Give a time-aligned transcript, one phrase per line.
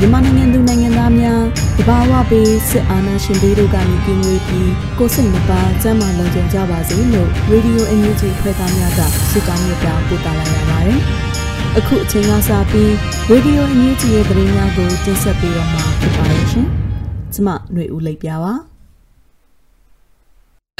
[0.00, 1.42] မြန်မာနိုင်ငံသူနိုင်ငံသားများ
[1.78, 11.00] တဘာဝပေးစစ်အာဏာရှင်တွေတို့ကနေကင်းဝေးပြီးကိုစိတ်နှပါစမ်းမလုံခြုံကြပါစေလို့ Radio NUG ဖွဲ့သားများကစစ်တောင်းမြတ်တာပို့တာလိုက်ရပါတယ်။
[11.78, 12.90] အခုအချိန်ကစပြီး
[13.30, 16.66] Radio NUG ရဲ့သတင်းများကိုတင်ဆက်ပေးတော့မှာဖြစ်ပါရဲ့ရှင်။
[17.34, 18.54] ကျမຫນွေဦးလိပ်ပြပါ။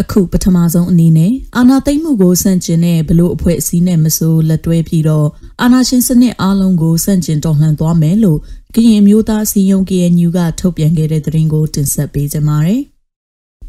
[0.01, 5.29] အခုပထမဆုံးအနေနဲ့အာနာသိမ့်မှုကိုစန့်ကျင်တဲ့ဘလို့အဖွဲ့အစည်းနဲ့မဆိုလက်တွဲပြီးတော့
[5.63, 8.39] အာနာရှင်စနစ်အားလုံးကိုစန့်ကျင်တော်လှန်သွားမယ်လို့
[8.75, 12.81] ကရင်မျိုးသားစီယုံ KNU ကထုတ်ပြန်ခဲ့တဲ့သတင်းကိုတင်ဆက်ပေးကြပါမယ်။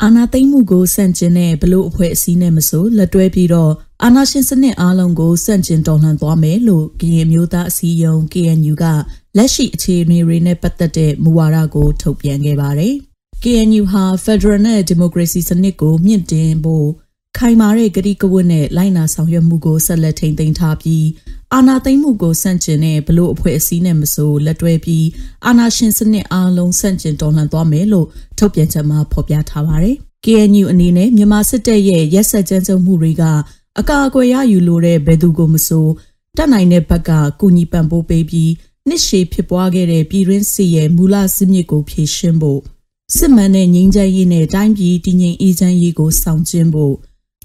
[0.03, 3.72] အာနာသိမ့်မှုကိုစန့်ကျင်တဲ့ဘလို့အဖွဲ့အစည်းနဲ့မဆိုလက်တွဲပြီးတော့
[4.03, 8.85] အာနာရှင်စနစ်အားလုံးကိုစန့်ကျင်တော်လှန်သွားမယ်လို့ကရင်မျိုးသားစီယုံ KNU က
[9.38, 12.95] လက်ရှိအခြေအနေတွေနဲ့ပတ်သက်တဲ့မူဝါဒကိုထုတ်ပြန်ခဲ့ပါတယ်။
[13.43, 16.87] KNU ဟာ Federal နဲ့ Democracy စနစ်ကိုမြင့်တင်ဖို့
[17.37, 21.05] ခိုင်မာတဲ့ကတိကဝတ်နဲ့လိုက်နာဆောင်ရွက်မှုကိုဆက်လက်ထိန်းသိမ်းထားပြီး
[21.53, 25.07] အာဏာသိမ်းမှုကိုဆန့်ကျင်တဲ့ဘလို့အဖွဲ့အစည်းနဲ့မဆိုလက်တွဲပြီး
[25.45, 28.07] အာဏာရှင်စနစ်အားလုံးဆန့်ကျင်တော်လှန်သွားမယ်လို့
[28.38, 29.95] ထုတ်ပြန်ချက်မှာဖော်ပြထားပါတယ်။
[30.25, 33.23] KNU အနေနဲ့မြန်မာစစ်တပ်ရဲ့ရက်စက်ကြမ်းကြုတ်မှုတွေက
[33.79, 35.88] အကာအကွယ်ရယူလိုတဲ့ဘယ်သူကိုမဆို
[36.38, 38.51] တတ်နိုင်တဲ့ဘက်ကကုညီပံ့ပိုးပေးပြီး
[38.88, 42.61] နှစ်ရှည်ဖြစ်ပွားခဲ့တဲ့ပြည်တွင်းစစ်ရဲ့မူလစစ်မြစ်ကိုဖြေရှင်းဖို့
[43.16, 46.96] စစ်မှန်တဲ့ငြိမ်းချမ်းရေးနဲ့တိုင်းပြည်တည်ငြိမ်အေးချမ်းရေးကိုဆောင်ကျဉ်ဖို့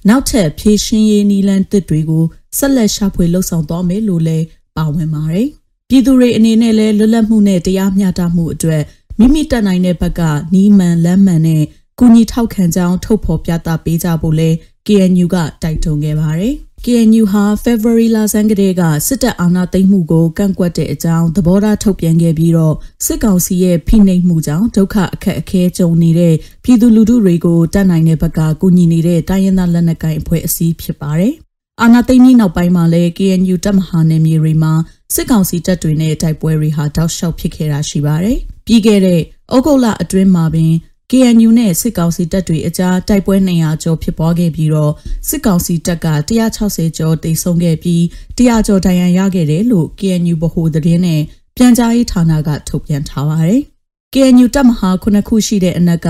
[0.09, 2.25] နောက်ထပ်ဖြည့်ရှင်းရေးနီလန်းတစ်တွေကို
[2.59, 4.45] ဆက်လက်ရှာဖွေလှုပ်ဆောင်သွားမယ်လို့လည်း
[4.77, 5.49] ပါဝင်ပါတယ်။
[5.89, 8.83] ပြည်သူတွေအနေနဲ့လည်းလွတ်လပ်မှုနဲ့တရားမျှတမှုအတွက်
[9.19, 10.21] မိမိတက်နိုင်တဲ့ဘက်က
[10.55, 11.65] နီးမှန်လမ်းမှန်နဲ့
[11.99, 14.51] ကုညီထောက်ခံကြောင်းထုတ်ဖော်ပြသပေးကြဖို့လဲ
[14.87, 16.55] KNU ကတိုက်တွန်းခဲ့ပါတယ်။
[16.87, 22.75] KNU ဟာ February လဆန်းကတည်းကစစ်တပ်အာဏာသိမ်းမှုကိုကန့်ကွက်တဲ့အကြောင်းသဘောထားထုတ်ပြန်ခဲ့ပြီးတော့
[23.05, 26.35] စစ်ကောင်စီရဲ့ဖိနှိပ်မှုကြောင့်ဒုက္ခအခက်အခဲကြုံနေတဲ့
[26.65, 31.35] ပြည်သူလူထုတွေကိုတတ်နိုင်တဲ့ဘက်ကကူညီနေတဲ့တိုင်းရင်းသားလက်နက်ကိုင်အဖွဲ့အစည်းဖြစ်ပါတယ်။
[31.83, 34.73] အာဏာသိမ်းပြီးနောက်ပိုင်းမှာလည်း KNU တပ်မဟာနယ်မြေတွေမှာ
[35.15, 39.21] စစ်ကောင်စီတပ်တွေနဲ့တိုက်ပွဲတွေဟာတောက်လျှောက်ဖြစ်ခဲ့တာရှိပါတယ်။ပြီးခဲ့တဲ့
[39.55, 40.73] ဩဂုတ်လအတွင်းမှာပင်
[41.11, 44.93] KNU နဲ့စစ်ကောင်စီတပ်တွေအကြားတိုက်ပွဲ200ကျော်ဖြစ်ပွားခဲ့ပြီးတော့
[45.29, 46.09] စစ်ကောင်စီတပ်က
[46.53, 48.03] 160ကျော်တိတ်ဆုံးခဲ့ပြီး
[48.37, 51.23] 100ကျော်ဒဏ်ရာရခဲ့တယ်လို့ KNU ဗဟိုသတင်းနဲ့
[51.57, 53.61] ပြန်ကြားရေးဌာနကထုတ်ပြန်ထားပါတယ်။
[54.15, 56.09] KNU တပ်မဟာ9ခုရှိတဲ့အနက်က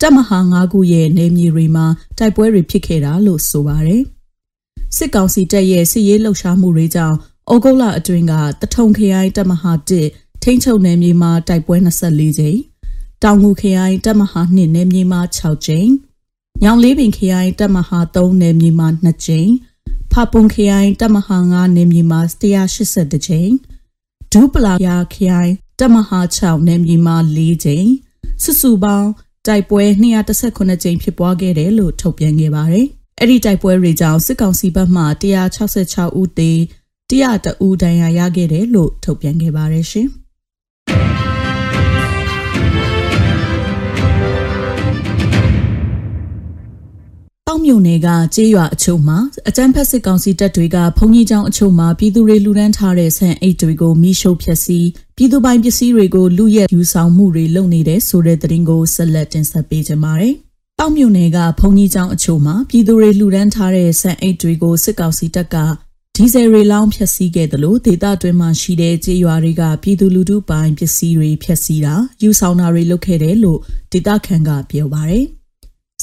[0.00, 1.86] တပ်မဟာ9ခုရဲ့နေမြေတွေမှာ
[2.18, 4.02] တိုက်ပွဲတွေဖြစ်ခဲ့တာလို့ဆိုပါတယ်။
[4.96, 7.16] စစ်ကောင်စီတပ်ရဲ့စစ်ရေးလှုပ်ရှားမှုတွေကြောင့်
[7.52, 9.72] ဩဂုတ်လအတွင်းကတထုံခရိုင်တပ်မဟာ
[10.08, 12.58] 1ထိန်းချုပ်နယ်မြေမှာတိုက်ပွဲ24ကြိမ်
[13.22, 15.90] တောင်ငူခရိုင်တပ်မဟာ2နယ်မြေမှာ6ကြိမ်
[16.62, 19.50] ညောင်လေးပင်ခရိုင်တပ်မဟာ3နယ်မြေမှာ2ကြိမ်
[20.12, 23.52] ဖာပွန်ခရိုင်တပ်မဟာ9နယ်မြေမှာ182ကြိမ်
[24.32, 27.88] ဒူပလာယာခရိုင်တပ်မဟာ6နယ်မြေမှာ4ကြိမ်
[28.42, 29.10] စုစုပေါင်း
[29.46, 29.82] တိုက်ပွဲ
[30.32, 32.86] 218ကြိမ်ဖြစ်ပွားခဲ့တယ်လို့ထုတ်ပြန်ခဲ့ပါတယ်။
[33.20, 35.02] အဲ့ဒီတိုက်ပွဲတွေကြောင့်စစ်ကောင်စီဘက်မှ
[35.60, 36.52] 166ဦးသေ
[37.10, 40.08] 100ဦးဒဏ်ရာရခဲ့တယ်လို့ထုတ်ပြန်ခဲ့ပါတယ်ရှင်။
[47.56, 49.18] က်မြို့နယ်ကကြေးရွာအချို့မှာ
[49.48, 54.86] အကြမ်းဖက်စစ်ကောင်စီတပ်တွေကဘုံကြီးကျောင်းအချို့မှာပြည်သူတွေလူဒန်းထားတဲ့ဆန်အိတ်တွေကိုမိရှို့ဖျက်ဆီး
[55.16, 60.34] ပြည်သူပိုင်ပစ္စည်းတွေကိုလူရဲယူဆောင်မှုတွေလုပ်နေတဲ့ဆိုတဲ့သတင်းကိုဆက်လက်တင်ဆက်ပေးကြပါမယ်။
[60.78, 65.56] တောက်မြို့နယ်ကဘုံကြီးကျောင်းအချို့မှာပြည်သူတွေလူဒန်းထားတဲ့ဆန်အိတ်တွေကိုစစ်ကောင်စီတပ်က
[66.16, 73.60] ဒီဇယ်ရီလောင်းဖျက်ဆီးခဲ့တယ်လို့ဒေသတွင်းမှာရှိတဲ့ကြေးရွာတွေကပြည်သူလူထုပိုင်ပစ္စည်းတွေဖျက်ဆီးတာယူဆောင်တာတွေလုပ်ခဲ့တယ်လို့
[73.92, 75.26] ဒေသခံကပြောပါတယ်။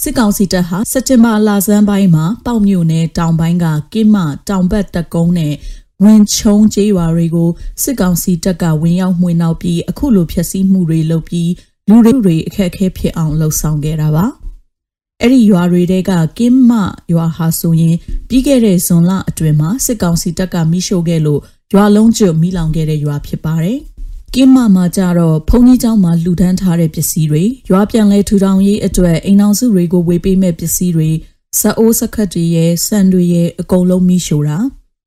[0.06, 4.18] စစ်ကောင်စီတပ်ဟာစက်တင်ဘာလဆန်းပိုင်းမှာပေါက်မြို့နယ်တောင်ပိုင်းကကင်းမ
[4.50, 5.54] တောင်ဘက်တပ်ကုန်းနဲ့
[6.04, 7.50] ဝင်ချုံကျေးရွာတွေကို
[7.84, 11.52] စစ်ကောင်စီတပ်ကဝင်ရောက်မှွေနှောက်ပြီးအခုလိုဖျက်ဆီးမှုတွေလုပ်ပြီး
[11.90, 11.96] လူ
[12.26, 14.26] တွေအခက်အခဲဖြစ်အောင်လှုံ့ဆော်ခဲ့တာပါ
[15.22, 16.72] အဲ့ဒီရွာတွေတဲကကင်းမ
[17.14, 17.96] ရွာဟာဆိုရင်
[18.30, 21.42] ပြီးခဲ့တဲ့ဇွန်လအတွင်းမှာစစ်ကောင်စီတပ်ကမိရှို့ခဲ့လို့
[21.74, 23.80] ရွာလုံးကျွမိလောင်ခဲ့တဲ့ရွာဖြစ်ပါတယ်။
[24.35, 31.11] ကင်းမမှာကြတော့ဘုံကြီးเจ้าမှာလူဒန်းထားတဲ့ပစ္စည်းတွေရွာပြန်လဲထူထောင်ရေးအတွက်အိမ်အောင်စုတွေကိုဝေပေးမဲ့ပစ္စည်းတွေ
[31.61, 34.59] စအိုးစခတ်တွေရဲ့ဆန်တွေရဲ့အကုန်လုံးမိရှို့တာ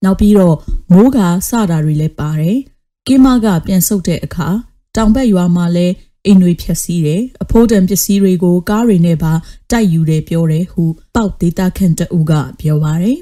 [0.03, 0.55] နောက်ပြီးတော့
[0.93, 1.17] မိုးက
[1.47, 2.57] စတာတွေလည်းပါတယ်။
[3.07, 4.49] ကင်းမကပြန်ဆုတ်တဲ့အခါ
[4.95, 5.93] တောင်ဘက်ရွာမှာလည်း
[6.25, 9.33] အိမ်တွေဖြက်စီးတယ်အဖိုးတန်ပစ္စည်းတွေကိုကားတွေနဲ့ပါ
[9.71, 10.83] တိုက်ယူတယ်ပြောတယ်ဟု
[11.15, 13.17] ပေါက်ဒေတာခန့်တူကပြောပါတယ်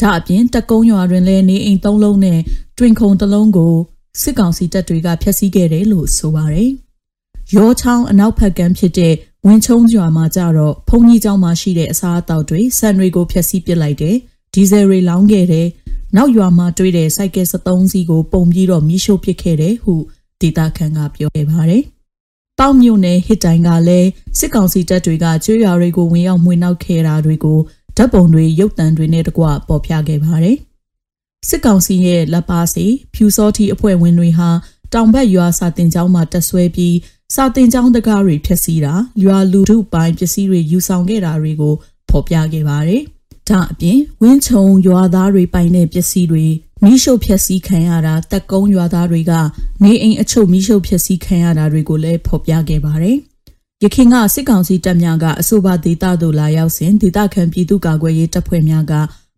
[0.00, 2.40] ဒါအပြင်တကုံးရွာတွင်လည်းနေအိမ်သုံးလုံးနဲ့
[2.78, 3.74] တွင်ခုံတစ်လုံးကို
[4.19, 6.71] စစ်ကောင်စီတပ်တွေကဖျက်ဆီးခဲ့တယ်လို့ဆိုပါတယ်
[7.55, 9.13] ရောချောင်းအနောက်ဘက်ကမ်းဖြစ်တဲ့
[9.45, 14.15] ဝင်းချုံကျွာမှာကြတော့ဖုန်ကြီးကျောင်းမှာရှိတဲ့အစားအသောက်တွေဆန်တွေကိုဖျက်ဆီးပစ်လိုက်တယ်
[14.53, 15.67] ဒီဇယ်တွေလောင်းခဲ့တယ်
[16.15, 19.93] နောက်ရွာမှာတွေ့တဲ့စိုက်ကယ်73စီးကိုပုံပြီးတော့မီးရှို့ပစ်ခဲ့တယ်ဟု
[20.41, 21.83] ဒေတာခန့်ကပြောခဲ့ပါတယ်
[22.59, 27.59] ပေါက်မြို့နယ်ဟစ်တိုင်ကလည်းစစ်ကောင်စီတပ်တွေကကျွေးရွာတွေကိုဝင်ရောက်မှွေနှောက်ခဲ့တာတွေကို
[27.97, 30.57] ဓာတ်ပုံတွေရုပ်သံတွေနဲ့တကွပေါ်ပြခဲ့ပါတယ်။
[31.49, 34.49] စစ်ကောင်စီရဲ့လက်ပါစီဖြူစောတီအဖွဲ့ဝင်တွေဟာ
[34.93, 36.97] တောင်ဘက်ရွာစာတင်ကျောင်းမှာတက်ဆွဲပြီး
[37.35, 38.93] စာတင်ကျောင်းတကားတွေဖျက်ဆီးတာ
[39.23, 41.75] ရွာလူထုပိုင်းပစ္စည်းတွေယူဆောင်ခဲ့တာတွေကို
[42.09, 43.01] ဖော်ပြခဲ့ပါတယ်။
[43.49, 46.45] ဒါအပြင်ဝင်းချုံရွာသားတွေပိုင်တဲ့ပစ္စည်းတွေ
[46.83, 49.33] မိရှုပ်ဖြက်စီးခံရတာတက်ကုန်းရွာသားတွေက
[49.83, 53.17] နေအိမ်အချုပ်မိရှုပ်ဖြက်စီးခံရတာတွေကိုလည်းဖော်ပြခဲ့ပါတယ်။
[53.83, 58.93] ရခိုင်ကစစ်ကောင်စီတပ်များကအဆိုပါဒေသသို့လာရောက်စဉ်ဒေသခံပြည်သူ့ကာကွယ်ရေးတပ်ဖွဲ့များက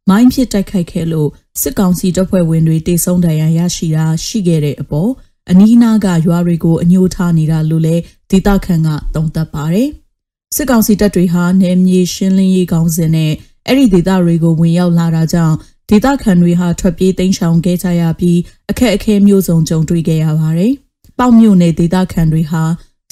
[0.10, 1.30] မိုင်းဖြစ်တိုက်ခိုက်ခဲ့လို့
[1.62, 5.12] စစ်ကောင်စီတပ်ဖွဲ့ဝင်တွေတေဆုံးဒဏ်ရာရရှိတာရှိခဲ့တဲ့အပေါ်
[5.50, 8.02] အနီးနားကရွာတွေကိုအညှိုးထားနေတာလို့လည်း
[8.32, 9.90] ဒေသခံကသုံးသပ်ပါတယ်။
[10.56, 13.32] စစ်ကောင်စီတပ်တွေဟာနယ်မြေရှင်းလင်းရေးကောင်းစဉ်နဲ့
[13.68, 15.56] အဲ့ဒီဒေသတွေကိုဝင်ရောက်လာတာကြောင့်
[15.90, 18.40] ဒေသခံတွေဟာထွက်ပြေးတိမ်းရှောင်ခဲ့ကြရပြီး
[18.70, 20.74] အခက်အခဲမျိုးစုံကြုံတွေ့ခဲ့ရပါတယ်။
[21.20, 22.64] ပေါ့မြို့နယ်ဒေသခံတွေဟာ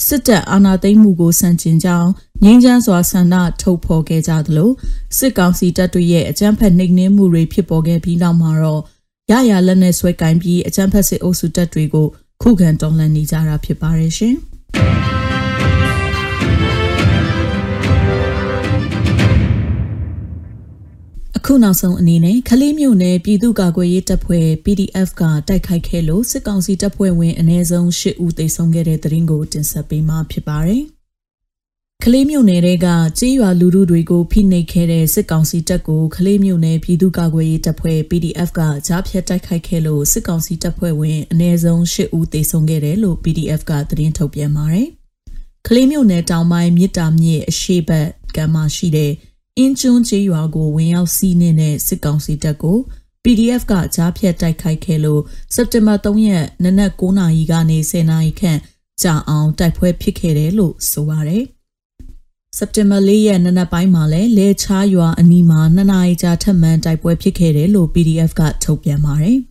[0.05, 2.09] စစ်တပ်အာဏာသိမ်းမှုကိုဆန့်ကျင်ကြောင်း
[2.43, 4.71] ငြိမ်းချမ်းစွာဆန္ဒထုတ်ဖော်ခဲ့ကြသလို
[5.17, 8.81] စစ်ကောင်စီတပ်တွေရဲ့အကြမ်းဖက်နှိမ်နင်းမှုတွေဖြစ်ပေါ်ခဲ့ပြီးနောက်မှာတော့
[9.31, 12.07] ရရလက်နဲ့ဆွဲကင်ပြီးအကြမ်းဖက်စစ်အုပ်စုတပ်တွေကို
[12.41, 14.35] ခုခံတော်လှန်နေကြတာဖြစ်ပါတယ်ရှင်။
[21.43, 30.83] အခုနောက်ဆုံးအနေနဲ့ခလေးမြို့နယ်ပြည်သူ့ကာကွယ်ရေးတပ်ဖွဲ့ PDF ကတိုက်ခိုက်ခဲ့လို့စစ်ကောင်စီတပ်ဖွဲ့ဝင်အ ਨੇ ဆုံး၈ဦးသေဆုံးခဲ့တဲ့တဲ့ရင်ကိုတင်ဆက်ပေးမှာဖြစ်ပါတယ်။
[32.03, 32.87] ခလေးမြို့နယ်က
[33.19, 44.87] ကြေးရွာလူထုတွေကိုဖိနှိပ်ခဲ့တဲ့စစ်ကောင်စီတပ်ကိုခလေးမြို့နယ်ပြည်သူ့ကာကွယ်ရေးတပ်ဖွဲ့ PDF ကကြားဖြတ်တိုက်ခိုက်ခဲ့လို့စစ်ကောင်စီတပ်ဖွဲ့ဝင်အ ਨੇ ဆုံး၈ဦးသေဆုံးခဲ့တယ်လို့ PDF ကသတင်းထုတ်ပြန်ပါတယ်။
[45.67, 49.11] ခလေးမြို့နယ်တောင်ပိုင်းမြစ်တာမြစ်အရှိတ်ဘက်ကမ်းမှာရှိတဲ့
[49.61, 52.77] အင်းကျွန်းကျေးရွာကိုဝင်ရောက်စီးနှင်းတဲ့စစ်ကောင်စီတပ်ကို
[53.23, 55.21] PDF ကကြားဖြတ်တိုက်ခိုက်ခဲ့လို့
[55.55, 58.59] စက်တင်ဘာ3ရက်နနက်9နာရီကနေ10နာရီခန့်
[59.01, 61.43] ကြာအောင်တိုက်ပွဲဖြစ်ခဲ့တယ်လို့ဆိုပါတယ်။
[62.57, 69.39] စက်တင်ဘာ4ရက်နနက်ပိုင်းမှာလည်းလဲချားရွာအနီးမှာ2နာရီကြာထပ်မံတိုက်ပွဲဖြစ်ခဲ့တယ်လို့ PDF ကထုတ်ပြန်ပါတယ်။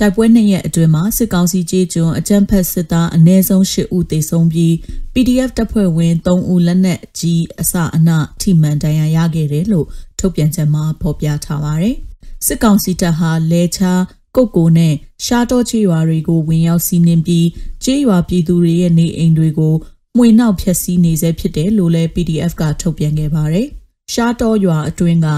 [0.00, 4.72] တိုက်ပွဲနှစ်ရက်အတွင်းမှာစစ်ကောင်စီကြေးကျွန်းအကြမ်းဖက်စစ်သားအ ਨੇ ဆုံး၈ဦးသေဆုံးပြီး
[5.12, 8.10] PDF တပ်ဖွဲ့ဝင်3ဦးလက်နက်ကြီးအစအန
[8.40, 9.86] ထိမှန်ဒဏ်ရာရခဲ့တယ်လို့
[10.18, 11.96] ထုတ်ပြန်ချက်မှာဖော်ပြထားပါတယ်။
[12.46, 13.92] စစ်ကောင်စီတပ်ဟာလဲချာ
[14.36, 17.46] ကုတ်ကိုနဲ့ရှားတော့ချေရွာတွေကိုဝင်ရောက်စီးနင်းပြီး
[17.84, 19.74] ချေရွာပြည်သူတွေရဲ့နေအိမ်တွေကို
[20.16, 23.66] မှွေနှောက်ဖျက်ဆီးနေဆဲဖြစ်တယ်လို့လည်း PDF ကထုတ်ပြန်ခဲ့ပါတယ်။
[24.12, 25.28] ရှားတော့ရွာအတွင်းက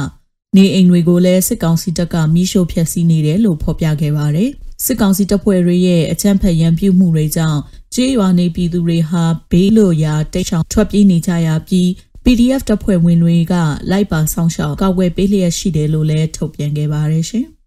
[0.57, 4.51] နေအိမ်တွေကိုလည်းစစ်ကောင်စီတပ်ကမိရှို့ဖျက်ဆီးနေတယ်လို့ဖော်ပြခဲ့ပါတယ်။
[4.85, 7.61] စစ်ကောင်စီတပ်ဖွဲ့တွေရဲ့အကြမ်းဖက်ရန်ပြုမှုတွေကြောင့်
[7.95, 11.89] ကျေးရွာနေပြည်သူတွေဟာဘေးလွတ်ရာတိတ်ဆောင်ထွက်ပြေးနေကြရပြီး
[12.25, 13.55] PDF တပ်ဖွဲ့ဝင်တွေက
[13.91, 17.47] လိုက်ပါဆောင်ရှောက်ကောက်ွယ်ပေးလျက်ရှိတယ်လို့လည်းထုတ်ပြန်ခဲ့ပါတယ်ရှင်။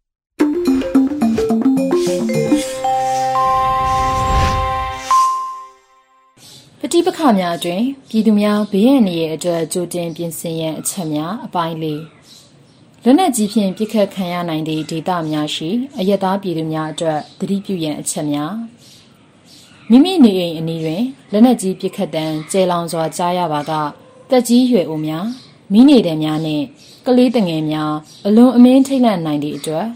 [6.80, 12.02] ပဋိပက္ခများအတွင်ပြည်သူများဘေးရန်နေရအတွက်ကြိုတင်ပြင်ဆင်ရန်အချက်များအပိုင်းလေး
[13.06, 15.70] လက်နက်ကြီးဖြင့်ပစ်ခတ်ခံရနိုင်သည့်ဒေသများရှိ
[16.00, 18.54] အရက်သားပြည်သူများအတွက်သတိပြုရန်အချက်များ
[19.90, 23.72] မိမိနေအိမ်အနီးတွင်လက်နက်ကြီးပစ်ခတ်တံကျဲလောင်စွာကြားရပါက
[24.30, 25.26] တက်ကြီးရွယ်အိုများ
[25.74, 26.66] မိနေတဲ့များနှင့်
[27.06, 27.94] ကလေးတငယ်များ
[28.26, 29.88] အလွန်အမင်းထိတ်လန့်နိုင်သည့်အတွက်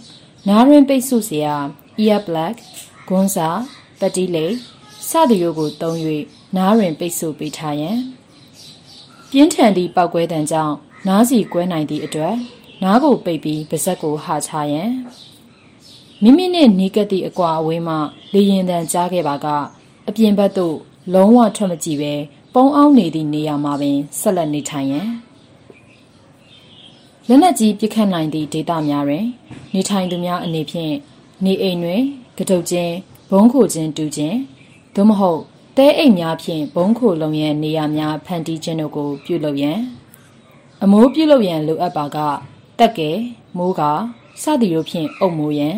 [0.47, 1.55] နားရင်ပိတ်ဆို့စရာ
[2.03, 2.55] ear plug
[3.07, 3.49] ဂွန်းစာ
[3.99, 4.55] ပတိလိတ်
[5.09, 5.97] စသည့်ရိုးကိုတုံး၍
[6.55, 7.97] နားရင်ပိတ်ဆို့ပေးထားရန်
[9.31, 10.75] ပြင်းထန်သည့်ပောက်ကွဲတံကြောင့်
[11.07, 12.35] နားစီကွဲနိုင်သည့်အတွက်
[12.83, 14.91] နားကိုပိတ်ပြီးပါဇက်ကိုဟာချရန်
[16.21, 17.95] မိမိနဲ့နီးကပ်သည့်အကွာအဝေးမှ
[18.33, 19.47] လေရင်တန်ကြားခဲ့ပါက
[20.07, 20.77] အပြင်ဘက်သို့
[21.13, 22.13] လုံးဝထွက်မကြည့်ပဲ
[22.53, 25.07] ပုံအောင်နေသည့်နေရာမှာပင်ဆက်လက်နေထိုင်ရန်
[27.27, 29.25] လက်နက်ကြီးပစ်ခတ်နိုင်သည့်ဒေသများတွင်
[29.73, 30.93] နေထိုင်သူများအနေဖြင့်
[31.45, 32.01] နေအိမ်တွင်
[32.37, 32.93] ကတုတ်ချင်း
[33.31, 34.37] ဘုံခိုခြင်းတူခြင်း
[34.95, 35.41] သို့မဟုတ်
[35.77, 39.79] တဲအိမ်များဖြင့်ဘုံခိုလုံရန်နေရာများဖန်တီးခြင်းတို့ကိုပြုလုပ်ရန်
[40.83, 42.17] အမိုးပြုလုပ်ရန်လိုအပ်ပါက
[42.79, 43.09] တက်ကဲ
[43.57, 43.81] မိုးက
[44.41, 45.77] စသည်တို့ဖြင့်အုပ်မိုးရန်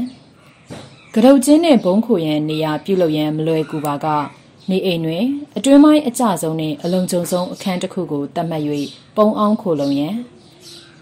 [1.14, 4.08] ကရုတ်ချင်းနှင့်ဘုံခိုရန်နေရာပြုလုပ်ရန်မလွယ်ကူပါက
[4.70, 5.26] နေအိမ်တွင်
[5.58, 8.64] အတွင်းပိုင်းအကျဆုံးနှင့်အလုံးကျုံဆုံးအခန်းတစ်ခုကိုတတ်မှတ်၍
[9.18, 10.16] ပုံအောင်ခိုလုံရန်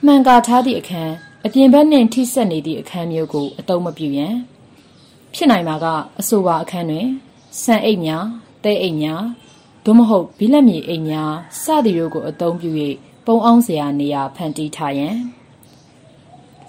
[0.05, 1.13] မှန်ကာထားသည့်အခန်း
[1.45, 4.35] အပြင်ဘက်နှင့်ထိဆက်နေသည့်အခန်းမျိုးကိုအတုံးမပြုရန်
[5.33, 5.85] ဖြစ်နိုင်ပါက
[6.19, 7.07] အဆိုပါအခန်းတွင်
[7.61, 8.25] ဆန်အိတ်များ
[8.63, 9.23] တဲအိတ်များ
[9.85, 11.31] သို့မဟုတ်ဘီလက်မြေအိတ်များ
[11.63, 12.69] စသည်တို့ကိုအသုံးပြု၍
[13.25, 15.15] ပုံအောင်စရာနေရာဖန်တီးထားရန်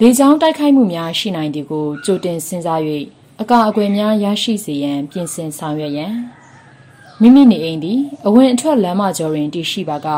[0.03, 2.81] လေကြောင်းတိုက်ခိုက်မှုများရှိနိုင်သည်ကိုကြိုတင်စဉ်းစား၍
[3.41, 6.15] အကာအကွယ်များရရှိစေရန်ပြင်ဆင်ဆောင်ရွက်ရန်
[7.21, 10.09] မိမိနေအိမ်သည်အဝင်အထွက်လမ်းမကျော်တွင်တည်ရှိပါက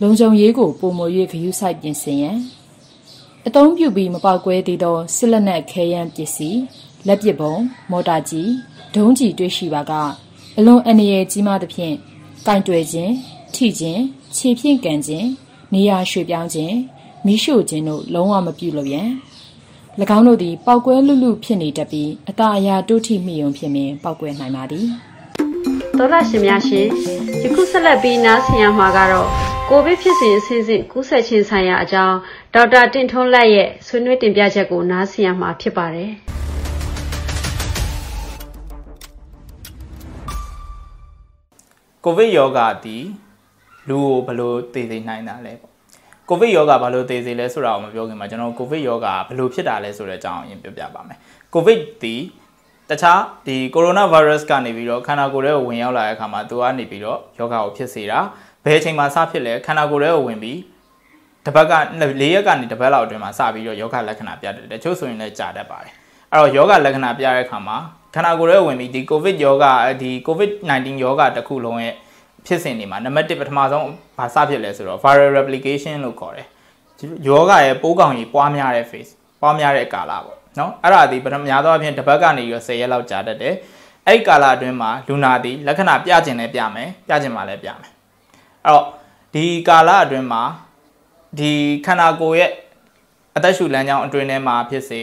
[0.00, 2.38] လုံခြုံရေးကိုပုံမွေ၍ဂရုစိုက်ပြင်ဆင်ရန်
[3.46, 6.60] အသုံးပြုပြီးမပေါက်ကွဲသေးသောစစ်လက်နက်ခဲယမ်းပစ္စည်း
[7.06, 7.54] လက်ပစ်ပုံ
[7.90, 8.50] မော်တာကြီး
[8.94, 9.92] ဒုံးကြီးတွေ့ရှိပါက
[10.58, 11.94] အလွန်အန္တရာယ်ကြီးမားသဖြင့်
[12.46, 13.12] ကင်တွယ်ခြင်း
[13.54, 14.02] ထိခြင်း
[14.36, 15.28] ခြေဖြင့်ကန်ခြင်း
[15.72, 16.76] နေရာရွှေ့ပြောင်းခြင်း
[17.26, 19.10] မိရှို့ခြင်းတို့လုံးဝမပြုလုပ်ရန်၎
[20.16, 24.86] င်းတို့သည်ပောက်ကွဲလူလူဖြစ်နေတတ်ပြီးအตาအရာတိုးထိမိယုံဖြစ်မင်ပောက်ကွဲနိုင်ပါသည်
[25.98, 26.86] သောလရှင်များရှင်
[27.42, 29.28] ယခုဆက်လက်ပြီးနားဆင်ရမှာကတော့
[29.68, 32.16] ကိုဗစ်ဖြစ်စဉ်အဆင့်ဆင့်ကူးစက်ခြင်းဆိုင်ရာအကြောင်း
[32.54, 36.12] ဒေါက်တာတင့်ထွန်းလက်ရဲ့ဆွေးနွေးတင်ပြချက်ကိုနားဆင်ရမှာဖြစ်ပါတယ်
[42.04, 43.04] ကိုဗစ်ယောဂသည်
[43.88, 45.69] လူကိုဘယ်လိုသိသိနိုင်တာလဲပေါ့
[46.32, 51.18] ကိုဗစ်ယောဂဘာလို့သိစေလဲဆိုတာကိုမပြောခင်မှာကျွန်တော်ကိုဗစ်ယောဂဘယ်လိုဖြစ်တာလဲဆိုတဲ့အကြောင်းအရင်ပြောပြပါမယ်
[51.54, 52.20] ကိုဗစ်သည်
[52.90, 58.18] တခြားဒီကိုရိုနာဗိုင်းရပ်စ်ကနေပြီးတော့ခန္ဓာကိုယ်ထဲကိုဝင်ရောက်လာတဲ့အခါမှာသူကနေပြီးတော့ယောဂကိုဖြစ်စေတာ
[58.64, 60.58] ဘယ်အချိန်မှာစဖြစ်လဲခန္ဓာကိုယ်ထဲကိုဝင်ပြီး
[61.46, 61.72] တပတ်က
[62.20, 65.92] ၄ရက်ကနေတပတ်လောက်အတွင်းမှာစပြီးတော့ယောဂလက္ခဏာပြတတ်တယ်တချို့ဆိုရင်လည်းကြာတတ်ပါတယ်
[66.32, 67.76] အဲ့တော့ယောဂလက္ခဏာပြတဲ့အခါမှာ
[68.14, 69.66] ခန္ဓာကိုယ်ထဲဝင်ပြီးဒီကိုဗစ်ယောဂ
[70.02, 71.94] ဒီ COVID-19 ယောဂတစ်ခုလုံးရဲ့
[72.46, 76.46] ဖြစ်စဉ်တွေမှာနံပါတ်1ပထမဆုံးဘာစဖြစ်လဲဆိုတော့ viral replication လို့ခေါ်တယ်
[77.26, 83.54] ယောဂရဲ့ပိုးကောင်ကြီးပွားများတဲ့ phase ပွားများတဲ့ကာလပေါ့နော်အဲ့ဒါဒီပထမများသောအားဖြင့်တစ်ပတ်ကနေပြီးတော့10ရက်လောက်ကြာတတ်တယ်
[84.06, 87.90] အဲ့ဒီကာလအတွင်းမှာလူနာသည်လက္ခဏာပြကျင်လည်းပြမယ်ပြကျင်မှလည်းပြမယ်
[88.64, 88.84] အဲ့တော့
[89.34, 90.42] ဒီကာလအတွင်းမှာ
[91.38, 91.52] ဒီ
[91.86, 92.50] ခန္ဓာကိုယ်ရဲ့
[93.36, 95.02] အသက်ရှူလမ်းကြောင်းအတွင်းထဲမှာဖြစ်စေ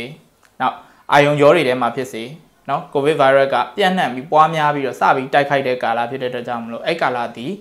[0.62, 0.76] နောက်
[1.12, 2.24] အာယုံကြောတွေထဲမှာဖြစ်စေ
[2.70, 7.52] နော်ကိုဗစ်ဗိုင်းရပ်ကပြန့်နှံ့ပြီးပွားများပြီးတော့စပြီးတိုက်ခိုက်တဲ့ကာလဖြစ်တဲ့အတွက်ကြောင့်မလို့အဲ့ကာလသည်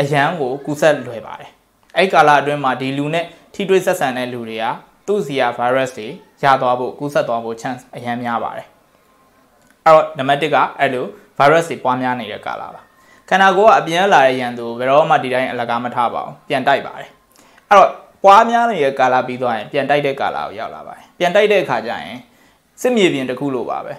[0.00, 1.50] အရန်ကိုကူးစက်လွယ်ပါတယ်
[1.96, 4.64] အဲ့ကာလအတွင်းမှာဒီလူနဲ့ထိတွေ့ဆက်ဆံတဲ့လူတွေက
[5.06, 6.08] သူ့စီယာ virus တွေ
[6.42, 8.66] ရသွားဖို့ကူးစက်သွားဖို့ chance အရန်များပါတယ်
[9.84, 11.06] အဲ့တော့နံပါတ်1ကအဲ့လို
[11.38, 12.80] virus တွေပွားများနေတဲ့ကာလပါ
[13.28, 17.08] ခန္ဓာကိုယ်ကအပြန်လာတဲ့ရန်သူဘယ်တော့မှဒီတိုင်းအလကားမထားပါဘူးပြန်တိုက်ပါတယ်
[17.68, 17.90] အဲ့တော့
[18.24, 22.16] ပွားများနေတဲ့ကာလပြီးသွားရင်ပြန်တိုက်တဲ့ကာလကိုရောက်လာပါတယ်ပြန်တိုက်တဲ့အခါကျရင်
[22.80, 23.92] စစ်မြေပြင်တစ်ခုလိုပါပဲ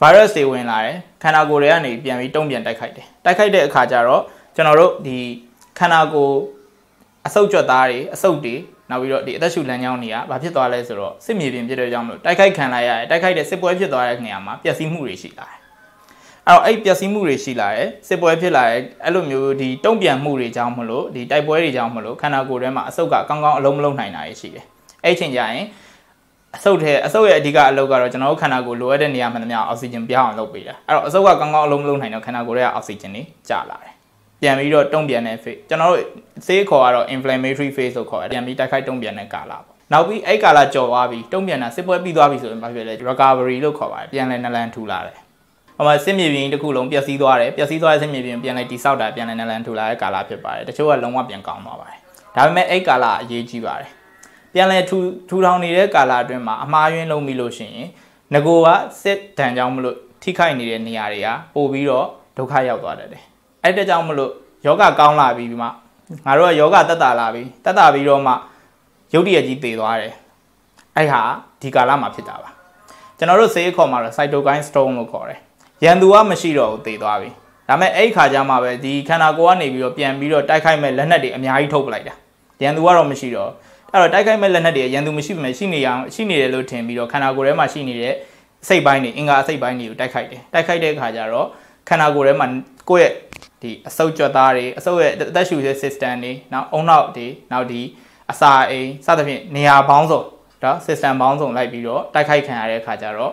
[0.00, 4.22] virus တွေဝင်လာတယ်ခန္ဓာကိုယ်တွေကနေပြန်ပြီးတုံ့ပြန်တိုက်ခိုက်တယ်တိုက်ခိုက်တဲ့အခါကျတော့
[4.56, 5.18] ကျွန်တော်တို့ဒီ
[5.78, 6.36] ခန္ဓာကိုယ်
[7.26, 8.54] အဆုတ်ကြွက်သားတွေအဆုတ်တွေ
[8.90, 15.58] နောက်ပြီးတော့ဒီအသက်ရှူလမ်းကြောင်းတွေကဘာဖြစ်သွားလဲဆိုတော့စစ်မြေပြင်ဖြစ်တဲ့ကြောင့်မလို့တိုက်ခိုက်ခံလိုက်ရတယ်တိုက်ခိုက်တဲ့စစ်ပွဲဖြစ်သွားတဲ့နေရာမှာပျက်စီးမှုတွေရှိလာတယ်
[16.46, 24.64] အဲ့တော့အဲ့ပျက်စီးမှုတွေရှိလာတယ်စစ်ပွဲဖြစ်လာတယ်အဲ့လိုမျိုးဒီတုံ့ပြန်မှုတွေကြောင့်မလို့ဒီတိုက်ပွဲတွေကြောင့်မလို့ခန္ဓာကိုယ်ထဲမှာအဆုတ်ကကောင်းကောင်းအလုံးမလုံးနိုင်တာရှိတယ်
[25.04, 25.64] အဲ့ချိန်ကျရင်
[26.56, 33.92] အဆုတ်ထဲအဆုတ်ရဲ့အဓိကအလုပ်ကတော့ကျွန်တော်တို့ခန္ဓာကိုယ်လိုအပ်တဲ့နေရာမှန်သမျှအောက်ဆီဂျင်ပြောင်းအောင်လုပ်ပေးတာအဲ့တော့အဆုတ်ကကောင်းကောင်းအလုံးမလုံးနိုင်တော့ခန္ဓာကိုယ်ရဲ့အောက်ဆီဂျင်တွေကျလာတယ်
[34.40, 36.02] ပြန်ပြီးတော့တုံ့ပြန်တဲ့ phase ကျွန်တော်တို့
[36.46, 45.16] ဆေးခေါ်ကတော့ inflammatory phase လို့ခေါ်တယ်ပြန်ပြီးတိုက်ခိုက်တုံ့ပြန်တဲ့ကာလပေါ့နောက်ပြီးအဲ့ကာလကြော်သွားပြီးတုံ့ပြန်တာစစ်ပွဲပြီးသွားပြီဆိုရင်ဘာဖြစ်လဲ recovery လို့ခေါ်ပါတယ်ပြန်လဲနလန်ထူလာတယ်
[45.76, 51.98] ဟိုမှာစစ်မြေပြင်တစ်ခုလုံးပျက်စီးသွားတယ်ပျက်စီးသွားတဲ့စစ်မြေပြင်ပြန်လဲတိဆောက်တာပြန်လဲနလန်ထူလာတဲ့ကာလဖြစ်ပါတယ်တချို့ကလုံးဝပြန်ကောင်းသွားပါတယ်
[52.36, 53.90] ဒါပေမဲ့အဲ့ကာလအရေးကြီးပါတယ်
[54.54, 54.96] ပြန်လဲထူ
[55.28, 57.88] ထူထောင်နေတဲ့ကာလအတွင်းမှာအမှားယွင်းလုံးပြီလို့ရှိရင်
[58.32, 58.68] ငကိုက
[59.02, 63.22] စစ်တန်ကြောင်းမလို့ထိခိုက်နေတဲ့နေရာတွေကပို့ပြီးတော့ဒုက္ခရောက်သွားတတ်တယ်
[63.62, 64.32] အဲ့တဲ့ကြောင့်မလို့
[64.66, 65.68] ယောဂကောင်းလာပြီးမှ
[66.26, 68.32] ငါတို့ကယောဂတက်တာလာပြီးတက်တာပြီးတော့မှ
[69.14, 70.14] ရုပ်တရက်ကြီးတည်သွားတယ်
[70.96, 71.22] အဲ့ဟာ
[71.60, 72.50] ဒီကာလမှာဖြစ်တာပါ
[73.18, 75.38] ကျွန်တော်တို့ဆေးခေါ်မှာတော့ cytokine storm လို့ခေါ်တယ်
[75.84, 77.30] ရန်သူကမရှိတော့ဘူးတည်သွားပြီ
[77.68, 82.14] ဒါပေမဲ့အဲ့ခါကျမှပဲဒီခန္ဓာကိုယ်ကနေပြီးတော့ပြန်ပြီးတော့တိုက်ခိုက်မဲ့လက်နက်တွေအများကြီးထုတ်ပလိုက်တာ
[82.62, 83.50] ရန်သူကတော့မရှိတော့
[83.92, 88.14] အဲ့တော့တိုက်ခိုက်မဲ့လက်နက်တွေရန်သူမရှိမှရှိနေအောင်ရှိနေတယ်လို့ထင်ပြီးတော့ခန္ဓာကိုယ်ထဲမှာရှိနေတဲ့
[88.68, 91.46] စိတ်ပိုင်းတွေအင်္ဂါအစိတ်ပိုင်းတွေကိုတိုက်ခိုက်တယ်တိုက်ခိုက်တဲ့အခါကျတော့
[91.88, 92.46] ခန္ဓာကိုယ်ထဲမှာ
[92.88, 93.12] ကိုယ့်ရဲ့
[93.62, 97.80] ဒီအဆုတ်ကြွသားတွေအဆုတ်ရဲ့အသက်ရှူတဲ့ system တွေနောက်အုံနောက်တွေနောက်ဒီ
[98.30, 100.22] အစာအိမ်စသဖြင့်နေရာပေါင်းစုံ
[100.62, 103.32] ဒါ system ပေါင်းစုံလိုက်ပြီးတော့တိုက်ခိုက်ခံရတဲ့အခါကျတော့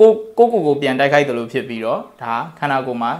[0.00, 3.12] ကိုကိုကိုကိုပြန်တိုက်ခိုက်တယ်လို့ဖြစ်ပြီးတော့ဒါခန္ဓာကိုယ်မှာ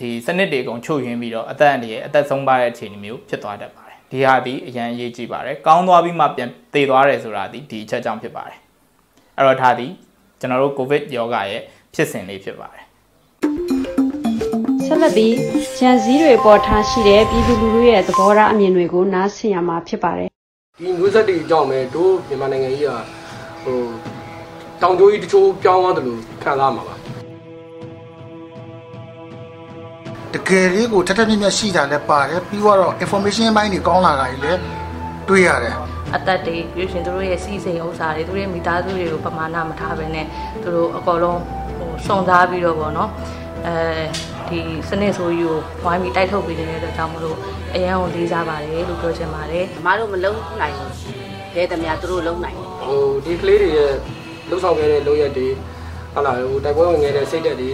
[0.00, 8.58] ဒီစနစ်တွေအကုန်ချုပ်ယွင်းပြီးတော့အသက်အန္တရာယ်အသက်ဆုံးပါတဲ့အခြေအနေမျိုးဖြစ်သွားတတ်ပါတယ် ဒီဟာဒီအရန်အရေးကြီးပါတယ်ကောင်းသွားပြီးမှပြန်သေသွားတယ်ဆိုတာဒီဒီအချက်ကြောင့်ဖြစ်ပါတယ်
[9.36, 9.86] အဲ့တော့ဒါဒီ
[10.40, 11.62] ကျွန်တော်တို့ကိုဗစ်ယောဂရဲ့
[11.94, 12.84] ဖြစ်စဉ်လေးဖြစ်ပါတယ်
[14.84, 15.34] ဆဆက်လက်ပြီး
[15.78, 20.28] ဂျန်စည်းတွေပေါ်ထားရှိတဲ့ပြည်သူလူထုရဲ့သဘောထားအမြင်တွေကိုနားဆင်ရမှာဖြစ်ပါတယ်
[20.78, 22.92] ဒီမျိုးဆက်တွေအကြောင်းပဲတို့မြန်မာနိုင်ငံကြီးက
[23.62, 23.78] ဟို
[24.82, 26.94] တောင်ကျိုးကြီးတချို့ပြောင်းသွားတယ်လို့ခံစားမှာပါ
[30.36, 34.60] တကယ်လေးကိုထက်ထက်မြက်မြက်ရှိတာလည်းပါတယ်ပြီးတော့ information ဘိုင်းတွေကောင်းလာတာကြီးလည်း
[35.28, 35.74] တွေ့ရတယ်
[36.14, 40.26] အသက်တွေပြီးရှင်တို့ရဲ့စီးစိမ်ဥစ္စာတွေတို့ရဲ့မိသားစုတွေကိုပမာဏမထားဘဲနဲ့
[40.62, 41.40] သူတို့အကောလုံး
[41.78, 43.10] ဟိုစုံစားပြီးတော့ဗောနော်
[43.66, 43.74] အဲ
[44.48, 45.50] ဒီစနစ်ဆိုးယူ
[45.84, 47.36] ဝိုင်းပြီးတိုက်ထုတ်ပေးနေတဲ့အတွက်ကြောင့်မလို့
[47.74, 50.90] အရန်ကိုလေးစားပါတယ်လို့ပြောချင်ပါတယ်။မတို့မလုံးနိုင်ဘူး။
[51.54, 53.92] ခဲသမျှသူတို့လုံးနိုင်တယ်ဟိုဒီကလေးတွေရဲ့
[54.48, 55.48] လှုပ်ဆောင်ခဲ့တဲ့လုပ်ရက်တွေ
[56.16, 57.70] ဟုတ်လားဟိုတိုက်ပွဲဝင်ခဲ့တဲ့စိတ်သက်တွေ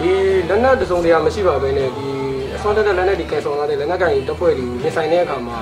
[0.00, 0.10] ဒီ
[0.48, 2.08] လက်နက်တစုံတရာမရှိပါဘဲနဲ့ဒီ
[2.54, 5.58] အစွမ်းတက်တဲ့လက်နက်ဒီကယ်ဆောင်လာတဲ့လက်နက်ကင်တပ်ဖွဲ့တွေကိုရင်ဆိုင်တဲ့အခါမှာ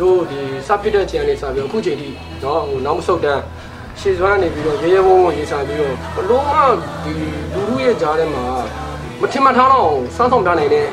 [0.00, 2.08] တို့ဒီစပစ်တဲ့ခြေအနေစပြီးအခုချိန်ထိ
[2.44, 3.42] နော်ဟိုနောက်မဆုတ်တန်း
[4.00, 6.58] ရှေ့စွမ်းနေပြီးတော့ရဲရဲဝုန်းဝုန်းရေးစားပြီးတော့ဘလို့မှ
[7.04, 7.12] ဒီ
[7.54, 8.44] လူလူရဲ့ကြားထဲမှာ
[9.20, 10.86] မထင်မှတ်ထားတော့စမ်းဆောင်တာနိုင်တဲ့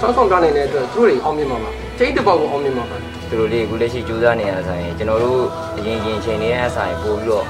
[0.00, 2.96] စမ်းဆောင်တာနိုင်တဲ့အတွက်သူတို့တွေအောင်မြင်မှာပါတိတ်တပေါက်ကိုအောင်မြင်မှာပါ
[3.30, 5.42] သူတို့လေးအခုလက်ရှိကြိုးစားနေရတာဆိုရင်ကျွန်တော်တို့
[5.78, 7.46] အရင်ရင်ချိန်နေတဲ့အဆိုင်ပို့ပြီးတော့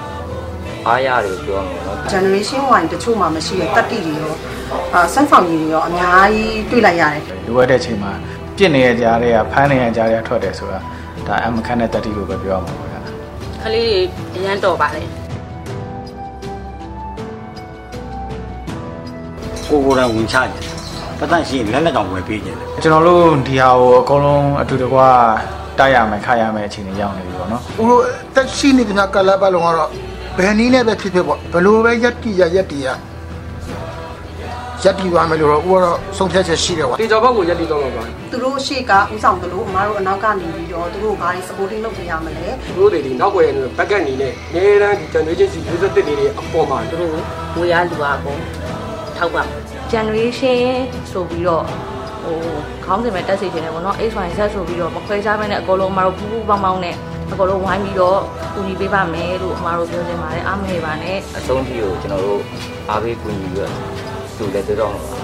[0.87, 4.35] အားရတယ်ပြောမှာနော် generation Y တချို့မှမရှိတဲ့တက်တိတွေရော
[4.94, 8.12] အာစမ်းဆောင်ရည်တွေရောအများကြီးတွေ့လိုက်ရတယ်လိုအပ်တဲ့အချိန်မှာ
[8.56, 10.78] ပြစ်နေရကြတဲ့ကဖမ်းနေရကြတဲ့ထွက်တယ်ဆိုတာ
[11.26, 13.00] ဒါအမခန့်တဲ့တတိလို့ပဲပြောရမှာပါဗျာ။
[13.62, 14.00] ကလေး
[14.32, 15.02] တွေအရန်တော်ပါလေ
[19.70, 20.64] ကိုကိုယ်တိုင်ဝင်ချကြတယ်
[21.18, 24.99] ပတ်သက်ရှိရင်လက်လက်တောင်ဝယ်ပေးကြတယ်ကျွန်တော်တို့ဒီဟာကိုအကုန်လုံးအတူတကွ
[25.78, 28.02] တိုက်ရမယ်ခါရမယ်အချိန်တွေရောက်နေပြီပေါ့နော်ဦးတို့
[28.35, 29.90] တက်ရှိနေတဲ့ကလပ်ပတ်လုံးကတော့
[30.38, 32.88] ဘယ်နည်းနဲ့ပဲဖြစ်ဖြစ်ပေါ့ဘယ်လိုပဲရက်တီရရက်တီရ
[34.85, 38.02] ရက်တီသွားမယ်လို့တော့ဦးကတော့ဆုံးဖြတ်ချက်ရှိတယ်ကွာတေချာဘောက်ကိုရက်တီတော့မှာပါ
[38.33, 47.11] သူတို့ရှေ့ကဥဆောင်သလိုအမားတို့အနောက်ကနေပြီးတော့သူတို့ဘာတွေ supporting လုပ်ပေးရမလဲသူတို့တွေဒီနောက်ွယ်ရနေဘက်ကအနေနဲ့နေရန်ဒီ generation စီမျိုးဆက်တစ်တွေအပေါ်မှာ။သူတို့
[47.57, 48.40] ငွေရလူအားကုန်
[49.16, 49.61] ထောက်ပါမယ်
[49.92, 50.59] generation
[51.12, 51.64] ဆိုပြီးတော့
[52.23, 52.37] ဟို
[52.85, 56.97] ခေါင်းစဉ်ပဲတက်စီခြင်းတယ်ပေါ့နော် XYZ ဆိုပြီးတော့မခွဲခြားဘဲနဲ့အကုန်လုံးအမတို့ပူးပူးပေါင်းပေါင်းနဲ့
[57.32, 58.20] အကုန်လုံးဝိုင်းပြီးတော့
[58.54, 62.41] ကူညီပေးပါမယ်လို့အမတို့ပြောချင်ပါတယ်အားမနေပါနဲ့အဆုံးထိကိုကျွန်တော်တို့
[62.91, 63.73] အားပေးကူညီပြီးတော့
[64.36, 65.19] သူလည်းပြောတော့မှာပါ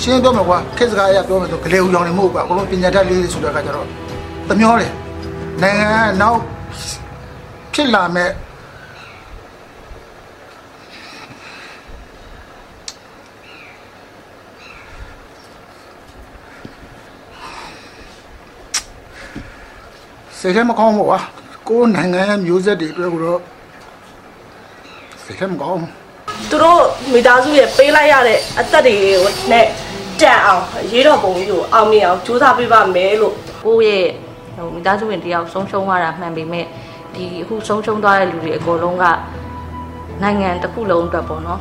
[0.00, 3.86] ရှင်းတော့မှာကွာခေတ်စကားအရပြောမယ်ဆိုဂလေဦးရောင်နေမဟုတ်ကွာအကုန်လုံးပညာတတ်လေးဆိုတဲ့အခါကျတော့
[4.48, 4.92] တမျောတယ်
[5.62, 6.38] နိုင်ငံကနောက်
[7.74, 8.30] ဖြစ်လာမဲ့
[20.46, 21.20] စိတ်ထဲမကောင်းဘူးကွာ
[21.68, 23.40] ကိုယ်နိုင်ငံရဲ့မျိုးဆက်တွေအတွက်ကတော့
[25.24, 25.90] စိတ်ထဲမကောင်းဘူး
[26.50, 28.96] သူတို့မိသားစုရဲ့ပေးလိုက်ရတဲ့အသက်တွေ
[29.50, 29.66] နဲ့
[30.20, 34.08] တန်အောင်ရေးတော်ပုံကြီးကိုအောင်မြင်အောင်ကြိုးစားပေးပါမယ်လို့ကိုယ့်ရဲ့
[34.56, 36.66] ဟိုမိသားစုဝင်တယောက်ဆုံးရှုံးသွားတာမှန်ပေမဲ့
[37.14, 39.04] ဒီအခုဆုံးရှုံးသွားတဲ့လူတွေအကုန်လုံးက
[40.22, 41.60] နိုင်ငံတစ်ခုလုံးအတွက်ပေါ့နော်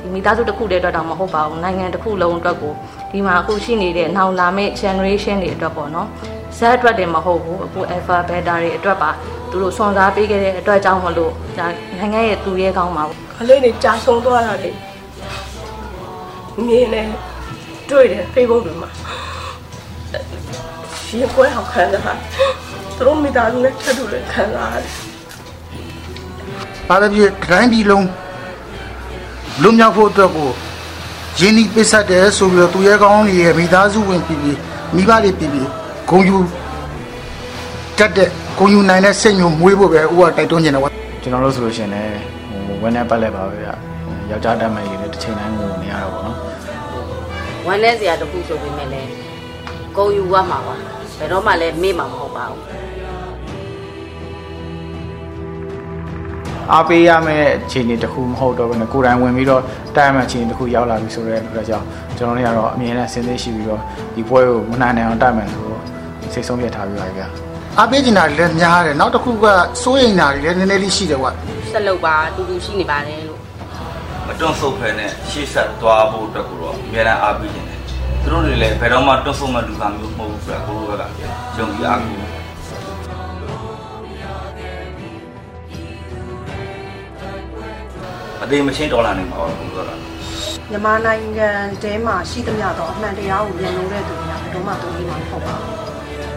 [0.00, 2.72] ဒီမိသားစုတစ်ခုတည်းအတွက်တော့မဟုတ်ပါဘူးနိုင်ငံတစ်ခုလုံးအတွက်ကို
[3.10, 6.08] ဒီမှာအခုရှိနေတဲ့နောက်လာမယ့် generation တွေအတွက်ပေါ့နော်
[6.58, 9.10] ဇက်အတွက်တည်းမဟုတ်ဘူးအခု alpha beta တွေအတွက်ပါ
[9.50, 11.66] သူတို့စွန်စားပေးခဲ့တဲ့အတွက်ကြောင့်မလို့ဒါ
[11.98, 14.70] နိုင်ငံရဲ့သူရဲကောင်းပါဘူးကလေးတွေကြာဆုံးသွားတာလေ
[16.66, 17.02] မြင်နေ
[17.90, 18.90] တွေ့တယ် Facebook တွေမှာ
[21.06, 22.18] ရှင်ကွဲအောင်ခံစား
[22.96, 24.92] သူတို့မိသားစုနဲ့ထပ်တူလည်းခံစားရတယ်။
[26.88, 28.06] ဘာပဲဖြစ်တိုင်းပြည်လုံး
[29.62, 30.50] လွတ်မြောက်ဖို့အတွက်ကို
[31.40, 34.58] ရင်းနှီးပစ်ဆက်တယ်ဆိုပြီးတော့သူရဲကောင်းတွေရဲ့မိသားစုဝင်ပြည်ပြည်
[34.94, 35.68] မိဘတွေပြည်ပြည်
[36.10, 36.36] ဂုံယူ
[37.98, 40.90] တက်တဲ့ဂုံယူနိုင်တဲ့စိတ်မျိုးမွေးဖို့ပဲဥပတိုက်တွန်းနေတာကွာ
[41.22, 42.14] ကျွန်တော်တို့ဆိုလို့ရှိရင်လည်း
[42.66, 43.68] ဟိုဝင်းနဲ့ပတ်လက်ပါပဲဗျ
[44.30, 46.36] ယောက်ျားတက်မဲ့ကြီးလည်းတစ်ချိန်တိုင်းငိုနေရတော့ပေါ့နော်။
[47.66, 49.10] ဝမ်းနဲ့စရာတစ်ခုဆိုပေမဲ့လည်း
[49.96, 50.74] ဂုံယူရမှာပါ။
[51.18, 52.62] ဘယ်တော့မှလည်းမေ့မှာမဟုတ်ပါဘူး
[56.70, 59.62] အားပေးရမယ့်အခြေအနေတစ်ခုမဟုတ်တော့ဘဲနဲ့ကိုယ်တိုင်ဝင်ပြီးတော့
[59.96, 61.86] တိုက်ရမယ့်အခြေအနေတစ်ခုရောက်လာပြီဆိုတဲ့အတွက်ကြောင့်
[62.16, 63.80] ကျွန်တော်တို့ကတော့အမြင်နဲ့စဉ်းစားရှိပြီးတော့
[64.14, 65.80] ဒီပွဲကိုမနိုင်နိုင်အောင်တိုက်မယ်ဆိုတော့
[66.34, 67.26] စိတ်ဆုံးဖြတ်ထားပြီးပါဗျာ
[67.78, 69.46] အားပေးနေတာတွေလည်းများတယ်နောက်တစ်ခုက
[69.82, 71.30] စိုးရိမ်တာတွေလည်းနည်းနည်းလေးရှိတယ်ကွာ။
[71.72, 73.38] ဆက်လုပ်ပါအတူတူရှိနေပါတယ်လို့
[74.26, 77.78] မတွန့်ဆုတ်ဖဲနဲ့ရှေ့ဆက်သွားဖို့အတွက်ကိုတော့အများအားအားပေးနေတယ်
[78.22, 81.20] သူတို့တွေလည်းဘယ်တော့မှတွန့်ဆုတ်မဲ့လူကမျိုးမဟုတ်ဘူးဆိုတာကိုလိုဘက်က
[81.58, 82.42] ယုံကြည်အားကိုး
[88.42, 89.90] အသေးမချင်းဒေါ်လာနေမှာပါဘုရားက
[90.70, 91.50] မြန်မာနိုင်ငံ
[91.82, 95.81] တဲမှာရှိသမျှတော့အမှန်တရားကိုပြန်လို့တဲ့သူတွေကဘယ်တော့မှတူပြီးမှာမဟုတ်ပါဘူး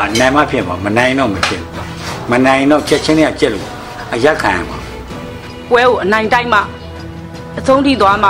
[0.02, 3.68] အနိုင်မဖြစ်ပါမနိုင်တော့မဖြစ်ဘူးမနိုင်တော့ချက်ချင်းနဲ့ကြက်လို့
[4.14, 4.78] အရက်ခံရမှာ
[5.70, 6.60] ပွဲကိုအနိုင်တိုင်းမှ
[7.60, 8.30] အဆုံးထိသွားမှ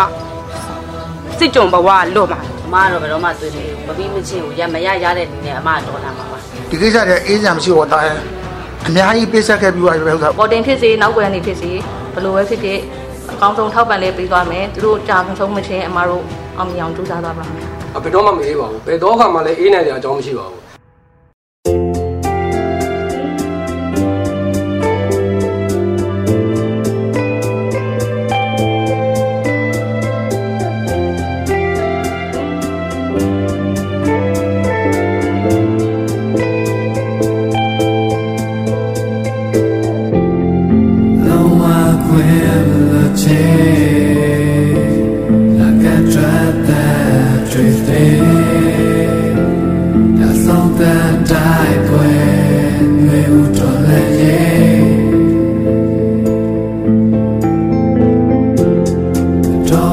[1.39, 6.37] စစ်ကြုံဘဝလွတ်မှာ။အမကတော့ဘယ်တော့မှဆွေးနေဘူး။မပြီးမချင်းကိုရမရရတဲ့နေနဲ့အမကတော်လာမှာပါ
[6.69, 8.03] ဒီကိစ္စတွေအေးစရာမရှိတော့တား
[8.87, 11.71] အများကြီးပေးဆက်ခဲ့ပြီးသွားပြီပဲဥစ္စာပေါ်တင်ဖြစ်စေနောက်ွယ်နေဖြစ်စေ
[12.13, 12.79] ဘယ်လိုပဲဖြစ်ဖြစ်
[13.33, 16.23] အကောင်းဆုံးထောက်ပံ့လေးပေးသွားမယ်သူတို့ကြာမဆုံးမချင်းအမတို့
[16.57, 20.64] အောင်မြင်အောင်ကြိုးစားသွားပါမယ်အဘယ်တော့မှမအေးပါဘူးဘယ်တော့မှလည်းအေးနိုင်တဲ့အကြောင်းမရှိပါဘူး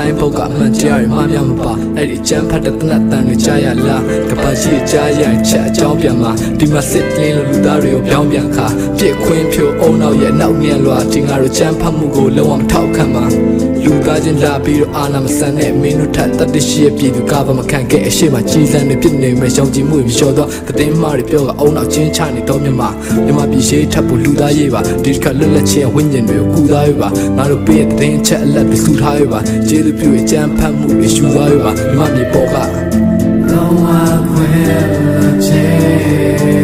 [0.00, 8.66] ဆိုင်ဘုတ်ကအမှန်တရားတွေမှမြမပါအဲ့ဒီချမ်းဖတ်တဲ့တနတ်တန်တွေကြားရလားကပတ်ရှိကြားရရင်ချက်အကြောင်းပြန်မှာဒီမှာစစ်လင်းလို့လူသားတွေကိုပြောင်းပြန်ခါ
[8.98, 13.24] ပြစ်ခွင်းဖြိုအုံနောက်ရဲ့နောက်မြန်လွာဒီငါတို့ချမ်းဖတ်မှုကိုလုံးဝမထောက်ခံပါ
[13.84, 22.82] လူသားချင်းလာပြီးတော့အာနာမဆန်တဲ့မင်းတို့ထက်တတိရှိရဲ့ပြည်သူကဘာမခံခဲ့အရှိမကြီးစံတွေဖြစ်နေမဲ့ရှောင်ကြည်မှုတွေလျှော်တော့တည်င်းမားတွေပြောကအုံနောက်ချင်းချနေတော့မြမ
[23.24, 29.38] မြမပြည်ရှိထပ်ဖို့လူသားရေးပါဒီတစ်ခါလွတ်လပ်ချင်းဝိညာဉ်တွေကိုကူသားရေးပါငါတို့ပေးတဲ့တည်င်းချက်အလက်တွေစုထားရေးပါ
[29.68, 32.54] ကျေးဇူးပြုရဲ့ကြမ်းဖတ်မှုတွေရှူသားရေးပါမြမမြေပေါ်က
[33.50, 33.84] လုံးဝ
[34.30, 36.57] ခွဲလို့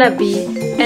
[0.00, 0.38] လက်ပြီး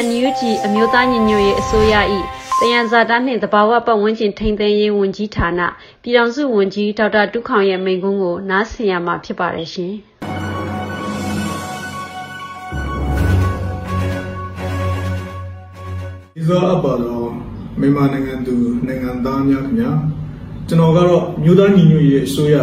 [0.07, 1.95] NUG အမျိုးသားညီညွတ်ရေးအစိုးရ၏
[2.61, 5.61] တယံဇာတာနှင့်တဘာဝပတ်ဝန်းကျင်ထိန်းသိမ်းရေးဝန်ကြီးဌာန
[6.03, 9.93] ပြည်ထောင်စုဝန်ကြီးဒေါက်တာတုခောင်ရဲ့မိန့်ခွန်းကိုနားဆင်ရမှာဖြစ်ပါတယ်ရှင်။
[16.35, 17.29] ဒီသောအပါတော်
[17.81, 18.55] မြန်မာနိုင်ငံသူ
[18.87, 19.91] နိုင်ငံသားများခင်ဗျာ
[20.69, 22.57] ကျွန်တော်ကတော့မြို့သားညီညွတ်ရေးအစိုးရ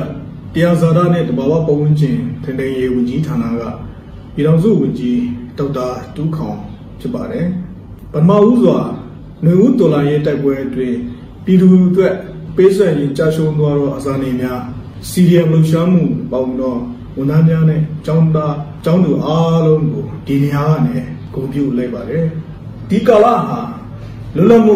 [0.53, 3.63] တရားစာရနဲ့တဘာဝပတ်ဝန်းကျင်ထိန်းသိမ်းရေးဝန်ကြီးဌာနက
[4.33, 5.19] ပြည်ထောင်စုဝန်ကြီး
[5.57, 6.57] ဒေါက်တာတူးခေါင်
[6.99, 7.47] ဖြစ်ပါတယ်
[8.11, 8.79] ပထမဦးစွာ
[9.43, 10.97] နှွေဦးတော်လိုင်းရေးတိုက်ပွဲအတွင်း
[11.45, 12.13] ပြည်သူအတွက်
[12.55, 14.61] ပေးဆက်ရင်ကြာရှုံးသွားသောအစာနေများ
[15.09, 16.79] စီရီယမ်လှူရှားမှုပေါင်းတော့
[17.17, 20.95] ဝန်ထမ်းများနဲ့ကျောင်းသားကျောင်းသူအားလုံးကိုဒီနေရာကနေ
[21.33, 22.25] ဂုဏ်ပြုလိုက်ပါတယ်
[22.89, 23.61] ဒီကာလဟာ
[24.35, 24.75] လွတ်လပ်မှု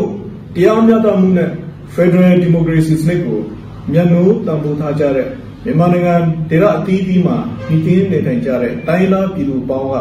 [0.56, 1.52] တရားမျှတမှုနဲ့
[1.96, 3.40] Federal Democracy စနစ်ကို
[3.92, 5.28] မျက်နှိုးတံပိုးထားကြတဲ့
[5.64, 6.16] မြန်မာနိုင်ငံ
[6.50, 9.96] ဒေသအသီးသီးမှာဒီတင်းနေထိုင်ကြတဲ့တိုင်းသားပြည်သူပေါင်းက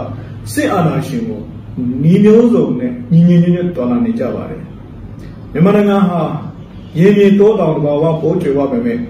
[0.53, 1.41] စစ်အာဏာရှင်ကို
[2.03, 4.61] ညီမျိုးစုံနဲ့ညီညီညွတ်ညွတ်တော်လှန်နေကြပါတယ်
[5.53, 6.23] မြန်မာနိုင်ငံဟာ
[6.99, 9.01] ရေမြေတိုးတောင်တဘာဝပိုးကျွေဝပါမယ်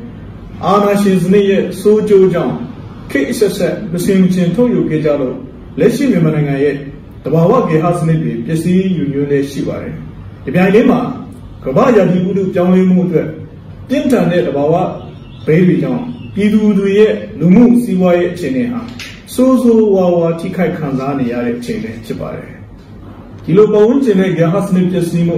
[0.64, 2.54] အာဏာရှင်စနစ်ရဲ့စိုးကြိုးကြောင့်
[3.10, 5.36] ခိတ်ဆက်ဆက်မစင်မချင်းထုတ်ယူခဲ့ကြလို့
[5.78, 6.74] လက်ရှိမြန်မာနိုင်ငံရဲ့
[7.24, 9.94] တဘာဝကေဟစနစ်တွေပျက်စီးယူညွှန်းနေရှိပါတယ်
[10.44, 11.00] ဒီပြိုင်လေးမှာ
[11.64, 13.28] ကမ္ဘာရာသီဥတုပြောင်းလဲမှုအတွက်
[13.88, 14.74] ပြင်းထန်တဲ့တဘာဝ
[15.46, 16.02] ဘေးတွေကြောင့်
[16.34, 18.80] ပြည်သူတွေရဲ့လူမှုစီးပွားရေးအခြေအနေဟာ
[19.34, 22.48] စိုးစိုးဝါးဝါထိခိုက်ခံစားနေရတဲ့အခြေအနေဖြစ်ပါတယ်
[23.44, 25.36] ဒီလိုပတ်ဝန်းကျင်နဲ့ဂါဟစနစ်ပျက်စီးမှု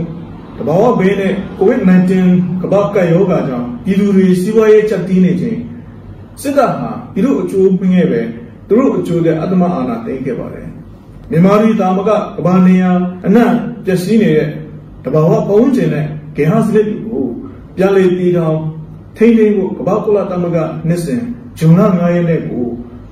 [0.59, 2.13] တဘာဝဘေးနဲ့ COVID-19
[2.63, 5.61] ကမ္ဘာကပ်ရောဂါကြောင့်ပြည်သူတွေစီးပွားရေးချက်တီးနေခြင်း
[6.43, 8.21] စစ်တပ်ဟာပြည်သူအကျိုးပင်းခဲ့ပဲ
[8.69, 10.69] သူတို့အကျိုးတဲ့အတ္တမအာဏာသိမ်းခဲ့ပါတယ်
[11.31, 12.85] မြန်မာပြည်တာမကကဘာနေရ
[13.27, 13.53] အနှံ့
[13.85, 14.49] ပျက်စီးနေတဲ့
[15.05, 16.07] တဘာဝပတ်ဝန်းကျင်နဲ့
[16.37, 17.25] ဂေဟစနစ်ကို
[17.77, 18.59] ပြန်လည်တည်ထောင်
[19.17, 21.21] ထိန်းသိမ်းဖို့ကမ္ဘာကုလသမဂ္ဂနှစ်စဉ်
[21.59, 22.67] ဇွန်လ9ရက်နေ့ကို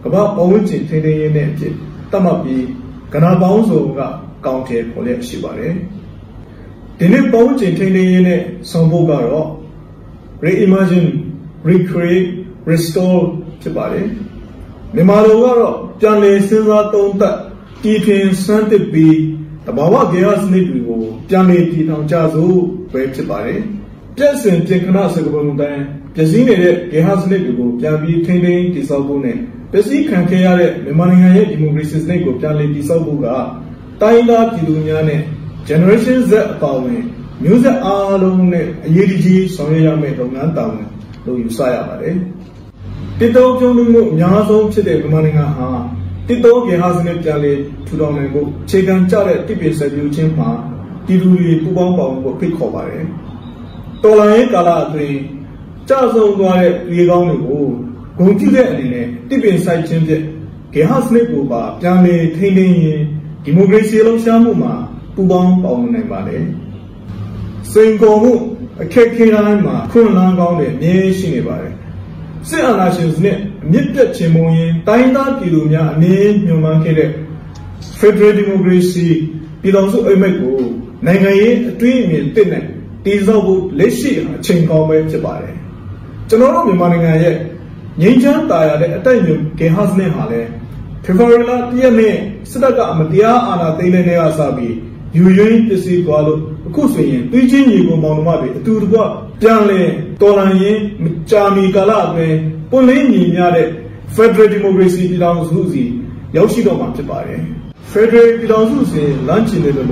[0.04, 1.74] ကမ္ဘာပတ်ဝန်းကျင်ထိန်းသိမ်းရေးနေ့အဖြစ်
[2.10, 2.64] သတ်မှတ်ပြီး
[3.12, 4.00] ကဏ္ဍပေါင်းစုံက
[4.44, 5.72] ကောင်းထည်ဖော်လျက်ရှိပါတယ်
[6.98, 8.40] ဒီနေ့ပတ်ဝန်းကျင်ထိန်းသိမ်းရေးနေ့
[8.70, 9.48] ဆောင်ဖို့ကတော့
[10.44, 11.10] reimagine
[11.68, 12.28] recreate
[12.70, 13.20] restore
[13.62, 14.06] ဖြစ်ပါတယ်
[14.94, 17.36] မြန်မာလိုကတော့ပြန်လည်စဉ်းစားသုံးသပ်
[17.82, 19.16] တည်ထင်စမ်းသစ်ပြီး
[19.66, 22.56] တဘာဝကေယစနစ်တွေကိုပြန်လည်တည်ထောင်ကြစို့
[22.92, 23.60] ပဲဖြစ်ပါတယ်
[24.16, 25.82] ပြည့်စင်ပြင်ခဏစကပုံတိုင်း
[26.14, 29.38] ပျက်စီးနေတဲ့ကေဟစနစ်တွေကိုပြန်ပြီးထိန်းသိမ်းတည်ဆောက်ဖို့နဲ့
[29.76, 33.26] ပျက်စီးခံခဲ့ရတဲ့မြန်မာနိုင်ငံရဲ့ဒီမိုကရေစီစနစ်ကိုပြန်လည်တည်ဆောက်ဖို့က
[34.02, 35.20] တိုင်းသားပြည်သူများနဲ့
[35.68, 37.02] generation Z အပါအဝင်
[37.42, 40.88] မျိုးဆက်အားလုံးနဲ့အရေးကြီးဆောင်ရွက်ရမယ့်လုပ်ငန်းတာဝန်
[41.26, 42.16] လို့ယူဆရပါတယ်
[43.18, 45.68] တစ်တောပြုံးမှုအများဆုံးဖြစ်တဲ့မြန်မာနိုင်ငံဟာ
[46.28, 50.50] တစ်တောကေဟာစနစ်ပြန်လည်ထူထောင်နိုင်ဖို့အခြေခံကျတဲ့တစ်ပြေဆက်ပြူချင်းမှာ
[51.06, 53.04] ပြည်သူတွေပူးပေါင်းပါဝင်ဖို့ဖိတ်ခေါ်ပါတယ်
[54.02, 55.18] တော်လိုင်းရေးကာလအတွင်း
[55.88, 57.66] ကြဆုံးသွားတဲ့ပြည်ကောင်းတွေကို
[58.18, 60.24] ဂုံပြုတဲ့အနေနဲ့တစ်ပင်ဆိုင်ခြင်းဖြင့်
[60.74, 63.00] ဂေဟစနစ်ကိုပါပြန်လည်ထိန်းသိမ်းရင်
[63.44, 64.74] ဒီမိုကရေစီလှုပ်ရှားမှုမှာ
[65.14, 66.44] ပူးပေါင်းပါဝင်နိုင်ပါတယ်
[67.72, 68.33] စိန်ခေါ်မှု
[68.83, 71.74] အခက်ခဲတိုင်းမှာခွင့်လန်းကောင်းတဲ့အမြဲရှိနေပါတယ်
[72.48, 77.11] စစ်အာဏာရှင်စနစ်အမြင့်ပြတ်ခြင်းမုံရင်တိုင်းသားပြည်သူများအမြဲညှို့မှန်းခဲ့တဲ့
[77.98, 79.09] Federal Democracy
[79.61, 80.59] ပြည်တော်စုအိမ်မက်ကို
[81.07, 82.64] နိုင်ငံရေးအတွင်းအမြင်တစ်နဲ့
[83.05, 85.57] တည်ဆောက်ဖို့လက်ရှိအချိန်ကောင်းပဲဖြစ်ပါတယ်
[86.29, 87.35] ကျွန်တော်တို့မြန်မာနိုင်ငံရဲ့
[88.00, 90.48] ငြိမ်းချမ်းသာရတဲ့အတိုက်အမြုံဂေဟစနစ်ဟာလည်း
[91.04, 92.14] ဖေဖော်ဝါရီလ1ရက်နေ့
[92.50, 94.74] စစ်တပ်ကအမတရားအာဏာသိမ်းတဲ့နေ့ကစပြီး
[95.16, 98.98] ယူရင်းပစ္စည်းသွားလို့အခုဆိုရင်တွေးချင်းညီကိုမောင်နှမတွေအတူတကွ
[99.40, 99.80] ပြန်လဲ
[100.20, 102.38] တော်လန်ရင်မကြာမီကာလအတွင်း
[102.70, 103.68] ပွင့်လင်းညီမျှတဲ့
[104.14, 105.85] Federal Democracy ပြည်ထောင်စုစီ
[106.37, 107.40] ရောက်ရှိတော့မှာဖြစ်ပါတယ်
[107.92, 109.88] Federal ပြည်ထောင်စုစီလမ်းချင်တယ်လို့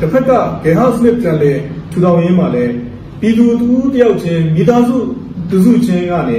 [0.00, 0.30] တစ်ဖက်က
[0.64, 1.52] ဂေဟစနစ်ပြန်လဲ
[1.90, 2.64] ထူထောင်ရင်းမှာလဲ
[3.20, 4.96] ပြည်သူတူတယောက်ချင်းမိသားစု
[5.50, 6.38] တစုချင်းကနေ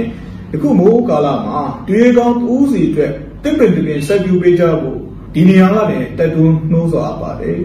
[0.54, 3.12] အခုမိုးကာလမှာတွေးကောင်းတူးစီအတွက်
[3.42, 4.98] တစ်ပင်တစ်ပင်စိုက်ပျိုးပေးကြဖို့
[5.34, 7.58] ဒီနေရာကလည်းတက်တွန်းနှိုးဆော်အပ်ပါတယ်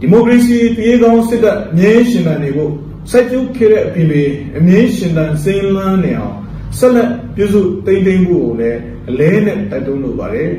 [0.00, 2.72] ဒီမိုကရေစီပြည်ကောင်းစစ်တပ်အမြဲရှင်တန်နေဖို့
[3.10, 4.22] စိုက်ပျိုးခဲ့တဲ့အပြင်ပေ
[4.58, 6.36] အမြဲရှင်တန်စင်းလန်းနေအောင်
[6.78, 10.50] ဆက်လက်ပြုစုတိမ့်သိမ့်ဖို့ကိုလည်းအလဲနဲ့တက်တွန်းလိုပါတယ်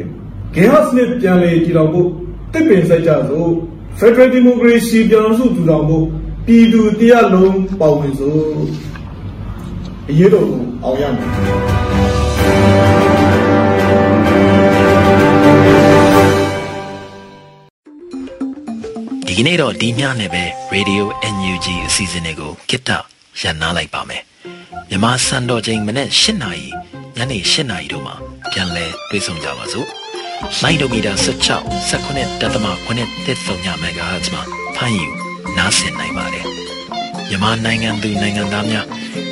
[0.55, 2.09] ဂေဟစနစ်ပြန်လည်ကြည်တော်ဖို့
[2.53, 3.51] တစ်ပင်စိုက်ကြစို့
[3.99, 6.05] Federal Democracy ပြောင်းစုထူထောင်ဖို့
[6.45, 8.90] ပြည်သူတရားလုံးပါဝင်စို့
[10.11, 11.27] အရေးတော်ကိုအောင်ရမယ်
[19.27, 20.43] ဒီကနေ့တော့ဒီညနဲ့ပဲ
[20.73, 21.03] Radio
[21.35, 22.89] NUG အစီအစဉ်လေးကိုကိတ္တ
[23.41, 24.23] ရန်နာလိုက်ပါမယ်
[24.89, 26.67] မြန်မာစံတော်ချိန်မနေ့၈နာရီ
[27.17, 28.15] ညနေ၈နာရီတို့မှာ
[28.51, 29.87] ပြန်လည်တွေ့ဆုံကြပါစို့
[30.61, 34.43] လိုင်းဒိုမီတာ16 19တက်သမ9တက်ဆုံည MHz မှာ
[34.75, 35.07] ဖမ်းယူ
[35.57, 36.45] နားဆင်နိုင်ပါတယ်
[37.29, 38.85] မြန်မာနိုင်ငံသူနိုင်ငံသားများ